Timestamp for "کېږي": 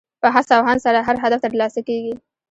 1.87-2.13